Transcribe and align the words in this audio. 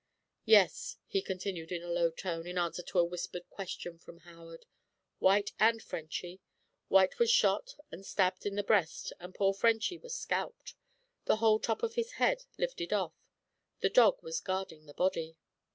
"Yes," 0.45 0.97
he 1.05 1.21
continued 1.21 1.71
in 1.71 1.83
a 1.83 1.91
low 1.91 2.09
tone, 2.09 2.47
in 2.47 2.57
answer 2.57 2.81
to 2.81 2.97
a 2.97 3.05
whispered 3.05 3.47
question 3.51 3.99
from 3.99 4.21
Howard; 4.21 4.65
"White 5.19 5.51
and 5.59 5.79
Frenchy. 5.79 6.41
White 6.87 7.19
was 7.19 7.29
shot 7.29 7.75
and 7.91 8.03
stabbed 8.03 8.47
in 8.47 8.55
the 8.55 8.63
breast 8.63 9.13
and 9.19 9.35
poor 9.35 9.53
Frenchy 9.53 9.99
was 9.99 10.15
scalped 10.15 10.73
the 11.25 11.35
whole 11.35 11.59
top 11.59 11.83
of 11.83 11.93
his 11.93 12.13
head 12.13 12.45
lifted 12.57 12.91
off. 12.91 13.13
The 13.81 13.89
dog 13.91 14.23
was 14.23 14.39
guarding 14.41 14.87
the 14.87 14.95
body." 14.95 15.37